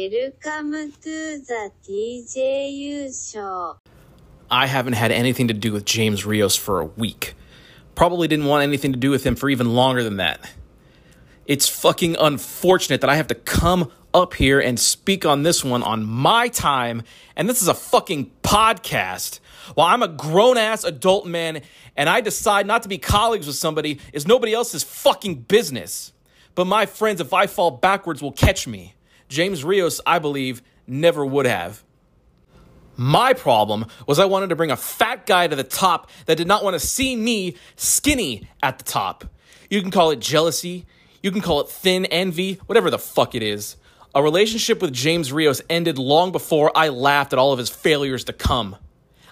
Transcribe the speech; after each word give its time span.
Welcome 0.00 0.92
to 0.92 1.38
the 1.40 1.72
TJU 1.82 3.32
show. 3.32 3.78
I 4.48 4.68
haven't 4.68 4.92
had 4.92 5.10
anything 5.10 5.48
to 5.48 5.54
do 5.54 5.72
with 5.72 5.84
James 5.84 6.24
Rios 6.24 6.54
for 6.54 6.78
a 6.78 6.84
week. 6.84 7.34
Probably 7.96 8.28
didn't 8.28 8.46
want 8.46 8.62
anything 8.62 8.92
to 8.92 8.98
do 8.98 9.10
with 9.10 9.26
him 9.26 9.34
for 9.34 9.50
even 9.50 9.74
longer 9.74 10.04
than 10.04 10.18
that. 10.18 10.52
It's 11.46 11.68
fucking 11.68 12.14
unfortunate 12.20 13.00
that 13.00 13.10
I 13.10 13.16
have 13.16 13.26
to 13.26 13.34
come 13.34 13.90
up 14.14 14.34
here 14.34 14.60
and 14.60 14.78
speak 14.78 15.26
on 15.26 15.42
this 15.42 15.64
one 15.64 15.82
on 15.82 16.04
my 16.04 16.46
time, 16.46 17.02
and 17.34 17.48
this 17.48 17.60
is 17.60 17.66
a 17.66 17.74
fucking 17.74 18.30
podcast. 18.44 19.40
While 19.74 19.88
I'm 19.88 20.04
a 20.04 20.08
grown 20.08 20.58
ass 20.58 20.84
adult 20.84 21.26
man 21.26 21.62
and 21.96 22.08
I 22.08 22.20
decide 22.20 22.68
not 22.68 22.84
to 22.84 22.88
be 22.88 22.98
colleagues 22.98 23.48
with 23.48 23.56
somebody 23.56 23.98
is 24.12 24.28
nobody 24.28 24.54
else's 24.54 24.84
fucking 24.84 25.40
business. 25.42 26.12
But 26.54 26.68
my 26.68 26.86
friends, 26.86 27.20
if 27.20 27.32
I 27.32 27.48
fall 27.48 27.72
backwards, 27.72 28.22
will 28.22 28.30
catch 28.30 28.68
me. 28.68 28.94
James 29.28 29.64
Rios, 29.64 30.00
I 30.06 30.18
believe, 30.18 30.62
never 30.86 31.24
would 31.24 31.46
have. 31.46 31.84
My 32.96 33.32
problem 33.32 33.86
was 34.06 34.18
I 34.18 34.24
wanted 34.24 34.48
to 34.48 34.56
bring 34.56 34.72
a 34.72 34.76
fat 34.76 35.24
guy 35.24 35.46
to 35.46 35.54
the 35.54 35.62
top 35.62 36.10
that 36.26 36.36
did 36.36 36.48
not 36.48 36.64
want 36.64 36.74
to 36.74 36.80
see 36.80 37.14
me 37.14 37.56
skinny 37.76 38.48
at 38.62 38.78
the 38.78 38.84
top. 38.84 39.24
You 39.70 39.80
can 39.82 39.92
call 39.92 40.10
it 40.10 40.18
jealousy, 40.18 40.84
you 41.22 41.30
can 41.30 41.40
call 41.40 41.60
it 41.60 41.68
thin 41.68 42.06
envy, 42.06 42.54
whatever 42.66 42.90
the 42.90 42.98
fuck 42.98 43.34
it 43.34 43.42
is. 43.42 43.76
A 44.14 44.22
relationship 44.22 44.82
with 44.82 44.92
James 44.92 45.32
Rios 45.32 45.62
ended 45.70 45.98
long 45.98 46.32
before 46.32 46.72
I 46.74 46.88
laughed 46.88 47.32
at 47.32 47.38
all 47.38 47.52
of 47.52 47.58
his 47.58 47.68
failures 47.68 48.24
to 48.24 48.32
come. 48.32 48.76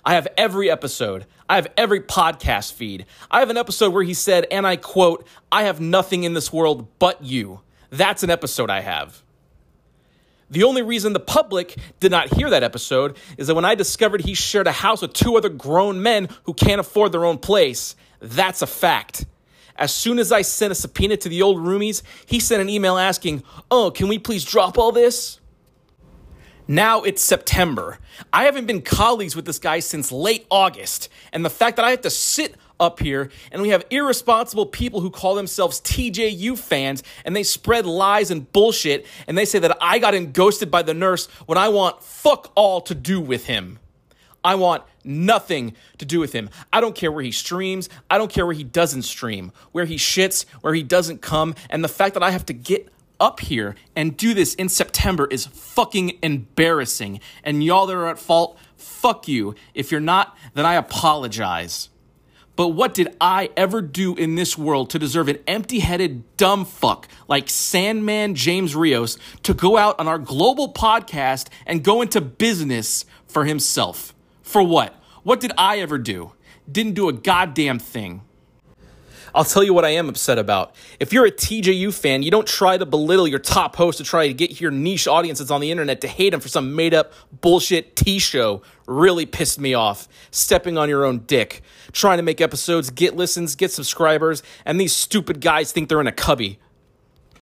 I 0.04 0.14
have 0.14 0.28
every 0.36 0.70
episode. 0.70 1.26
I 1.48 1.56
have 1.56 1.66
every 1.76 2.00
podcast 2.00 2.72
feed. 2.72 3.06
I 3.30 3.40
have 3.40 3.50
an 3.50 3.56
episode 3.56 3.92
where 3.92 4.04
he 4.04 4.14
said, 4.14 4.46
and 4.50 4.64
I 4.64 4.76
quote, 4.76 5.26
I 5.50 5.64
have 5.64 5.80
nothing 5.80 6.22
in 6.22 6.34
this 6.34 6.52
world 6.52 6.86
but 7.00 7.24
you. 7.24 7.62
That's 7.90 8.22
an 8.22 8.30
episode 8.30 8.70
I 8.70 8.80
have. 8.80 9.24
The 10.50 10.62
only 10.62 10.82
reason 10.82 11.12
the 11.12 11.20
public 11.20 11.76
did 11.98 12.10
not 12.10 12.34
hear 12.34 12.50
that 12.50 12.62
episode 12.62 13.16
is 13.36 13.48
that 13.48 13.54
when 13.54 13.64
I 13.64 13.74
discovered 13.74 14.20
he 14.20 14.34
shared 14.34 14.66
a 14.66 14.72
house 14.72 15.02
with 15.02 15.12
two 15.12 15.36
other 15.36 15.48
grown 15.48 16.02
men 16.02 16.28
who 16.44 16.54
can't 16.54 16.80
afford 16.80 17.12
their 17.12 17.24
own 17.24 17.38
place, 17.38 17.96
that's 18.20 18.62
a 18.62 18.66
fact. 18.66 19.24
As 19.76 19.92
soon 19.92 20.18
as 20.18 20.32
I 20.32 20.42
sent 20.42 20.72
a 20.72 20.74
subpoena 20.74 21.16
to 21.18 21.28
the 21.28 21.42
old 21.42 21.58
roomies, 21.58 22.02
he 22.24 22.40
sent 22.40 22.62
an 22.62 22.68
email 22.68 22.96
asking, 22.96 23.42
Oh, 23.70 23.90
can 23.90 24.08
we 24.08 24.18
please 24.18 24.44
drop 24.44 24.78
all 24.78 24.92
this? 24.92 25.40
Now 26.68 27.02
it's 27.02 27.22
September. 27.22 27.98
I 28.32 28.44
haven't 28.44 28.66
been 28.66 28.82
colleagues 28.82 29.36
with 29.36 29.44
this 29.44 29.58
guy 29.58 29.78
since 29.78 30.10
late 30.10 30.46
August, 30.50 31.08
and 31.32 31.44
the 31.44 31.50
fact 31.50 31.76
that 31.76 31.84
I 31.84 31.90
have 31.90 32.00
to 32.02 32.10
sit 32.10 32.56
up 32.78 33.00
here 33.00 33.30
and 33.50 33.62
we 33.62 33.70
have 33.70 33.84
irresponsible 33.90 34.66
people 34.66 35.00
who 35.00 35.10
call 35.10 35.34
themselves 35.34 35.80
TJU 35.80 36.58
fans 36.58 37.02
and 37.24 37.34
they 37.34 37.42
spread 37.42 37.86
lies 37.86 38.30
and 38.30 38.52
bullshit 38.52 39.06
and 39.26 39.38
they 39.38 39.46
say 39.46 39.58
that 39.58 39.78
I 39.80 39.98
got 39.98 40.12
ghosted 40.34 40.70
by 40.70 40.82
the 40.82 40.92
nurse 40.92 41.26
when 41.46 41.56
I 41.56 41.68
want 41.68 42.02
fuck 42.02 42.52
all 42.54 42.82
to 42.82 42.94
do 42.94 43.18
with 43.20 43.46
him. 43.46 43.78
I 44.44 44.54
want 44.54 44.84
nothing 45.02 45.74
to 45.98 46.04
do 46.04 46.20
with 46.20 46.32
him. 46.32 46.50
I 46.72 46.80
don't 46.80 46.94
care 46.94 47.10
where 47.10 47.24
he 47.24 47.32
streams. 47.32 47.88
I 48.08 48.18
don't 48.18 48.30
care 48.30 48.46
where 48.46 48.54
he 48.54 48.62
doesn't 48.62 49.02
stream, 49.02 49.50
where 49.72 49.86
he 49.86 49.96
shits, 49.96 50.44
where 50.60 50.72
he 50.72 50.84
doesn't 50.84 51.20
come. 51.20 51.56
And 51.68 51.82
the 51.82 51.88
fact 51.88 52.14
that 52.14 52.22
I 52.22 52.30
have 52.30 52.46
to 52.46 52.52
get 52.52 52.88
up 53.20 53.40
here 53.40 53.74
and 53.94 54.16
do 54.16 54.34
this 54.34 54.54
in 54.54 54.68
September 54.68 55.26
is 55.30 55.46
fucking 55.46 56.18
embarrassing. 56.22 57.20
And 57.42 57.62
y'all 57.62 57.86
that 57.86 57.96
are 57.96 58.08
at 58.08 58.18
fault, 58.18 58.58
fuck 58.76 59.28
you. 59.28 59.54
If 59.74 59.90
you're 59.90 60.00
not, 60.00 60.36
then 60.54 60.66
I 60.66 60.74
apologize. 60.74 61.88
But 62.56 62.68
what 62.68 62.94
did 62.94 63.14
I 63.20 63.50
ever 63.54 63.82
do 63.82 64.14
in 64.14 64.34
this 64.34 64.56
world 64.56 64.88
to 64.90 64.98
deserve 64.98 65.28
an 65.28 65.38
empty 65.46 65.80
headed 65.80 66.24
dumb 66.38 66.64
fuck 66.64 67.06
like 67.28 67.50
Sandman 67.50 68.34
James 68.34 68.74
Rios 68.74 69.18
to 69.42 69.52
go 69.52 69.76
out 69.76 70.00
on 70.00 70.08
our 70.08 70.18
global 70.18 70.72
podcast 70.72 71.48
and 71.66 71.84
go 71.84 72.00
into 72.00 72.22
business 72.22 73.04
for 73.26 73.44
himself? 73.44 74.14
For 74.42 74.62
what? 74.62 74.94
What 75.22 75.40
did 75.40 75.52
I 75.58 75.80
ever 75.80 75.98
do? 75.98 76.32
Didn't 76.70 76.94
do 76.94 77.10
a 77.10 77.12
goddamn 77.12 77.78
thing. 77.78 78.22
I'll 79.36 79.44
tell 79.44 79.62
you 79.62 79.74
what 79.74 79.84
I 79.84 79.90
am 79.90 80.08
upset 80.08 80.38
about. 80.38 80.74
If 80.98 81.12
you're 81.12 81.26
a 81.26 81.30
TJU 81.30 81.92
fan, 81.92 82.22
you 82.22 82.30
don't 82.30 82.46
try 82.46 82.78
to 82.78 82.86
belittle 82.86 83.28
your 83.28 83.38
top 83.38 83.76
host 83.76 83.98
to 83.98 84.04
try 84.04 84.28
to 84.28 84.32
get 84.32 84.62
your 84.62 84.70
niche 84.70 85.06
audiences 85.06 85.50
on 85.50 85.60
the 85.60 85.70
internet 85.70 86.00
to 86.00 86.08
hate 86.08 86.32
him 86.32 86.40
for 86.40 86.48
some 86.48 86.74
made 86.74 86.94
up 86.94 87.12
bullshit 87.42 87.94
T 87.96 88.18
show. 88.18 88.62
Really 88.86 89.26
pissed 89.26 89.60
me 89.60 89.74
off. 89.74 90.08
Stepping 90.30 90.78
on 90.78 90.88
your 90.88 91.04
own 91.04 91.18
dick. 91.26 91.60
Trying 91.92 92.16
to 92.16 92.22
make 92.22 92.40
episodes, 92.40 92.88
get 92.88 93.14
listens, 93.14 93.54
get 93.56 93.70
subscribers, 93.70 94.42
and 94.64 94.80
these 94.80 94.96
stupid 94.96 95.42
guys 95.42 95.70
think 95.70 95.90
they're 95.90 96.00
in 96.00 96.06
a 96.06 96.12
cubby. 96.12 96.58